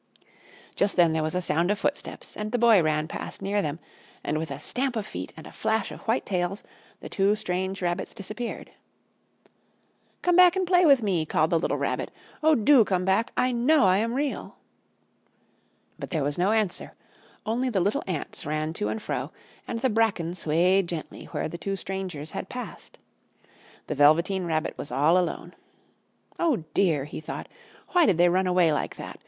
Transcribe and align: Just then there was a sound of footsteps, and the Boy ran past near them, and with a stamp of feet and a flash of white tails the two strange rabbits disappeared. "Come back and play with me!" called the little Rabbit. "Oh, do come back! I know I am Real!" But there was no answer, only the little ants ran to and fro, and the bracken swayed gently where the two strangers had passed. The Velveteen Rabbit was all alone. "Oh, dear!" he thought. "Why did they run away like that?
Just 0.75 0.95
then 0.95 1.13
there 1.13 1.21
was 1.21 1.35
a 1.35 1.43
sound 1.43 1.69
of 1.69 1.77
footsteps, 1.77 2.35
and 2.35 2.51
the 2.51 2.57
Boy 2.57 2.81
ran 2.81 3.07
past 3.07 3.39
near 3.39 3.61
them, 3.61 3.77
and 4.23 4.39
with 4.39 4.49
a 4.49 4.57
stamp 4.57 4.95
of 4.95 5.05
feet 5.05 5.31
and 5.37 5.45
a 5.45 5.51
flash 5.51 5.91
of 5.91 5.99
white 6.07 6.25
tails 6.25 6.63
the 7.01 7.07
two 7.07 7.35
strange 7.35 7.83
rabbits 7.83 8.11
disappeared. 8.15 8.71
"Come 10.23 10.35
back 10.35 10.55
and 10.55 10.65
play 10.65 10.87
with 10.87 11.03
me!" 11.03 11.23
called 11.23 11.51
the 11.51 11.59
little 11.59 11.77
Rabbit. 11.77 12.09
"Oh, 12.41 12.55
do 12.55 12.83
come 12.83 13.05
back! 13.05 13.31
I 13.37 13.51
know 13.51 13.83
I 13.85 13.97
am 13.97 14.15
Real!" 14.15 14.57
But 15.99 16.09
there 16.09 16.23
was 16.23 16.35
no 16.35 16.51
answer, 16.51 16.95
only 17.45 17.69
the 17.69 17.79
little 17.79 18.01
ants 18.07 18.43
ran 18.43 18.73
to 18.73 18.89
and 18.89 18.99
fro, 18.99 19.31
and 19.67 19.81
the 19.81 19.89
bracken 19.91 20.33
swayed 20.33 20.89
gently 20.89 21.25
where 21.25 21.47
the 21.47 21.59
two 21.59 21.75
strangers 21.75 22.31
had 22.31 22.49
passed. 22.49 22.97
The 23.85 23.93
Velveteen 23.93 24.45
Rabbit 24.45 24.79
was 24.79 24.91
all 24.91 25.15
alone. 25.15 25.53
"Oh, 26.39 26.63
dear!" 26.73 27.05
he 27.05 27.21
thought. 27.21 27.47
"Why 27.89 28.07
did 28.07 28.17
they 28.17 28.29
run 28.29 28.47
away 28.47 28.73
like 28.73 28.95
that? 28.95 29.19